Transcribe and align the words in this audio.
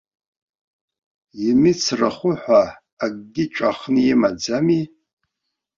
Имиц 1.49 1.81
рхәы 1.99 2.31
ҳәа 2.41 2.61
акагьы 3.05 3.45
ҵәахны 3.53 3.99
имаӡами? 4.13 4.83